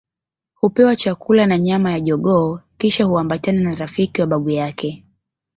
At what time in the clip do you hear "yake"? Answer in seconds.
4.49-5.03